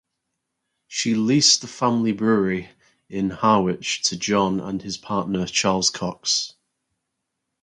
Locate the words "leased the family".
1.13-2.11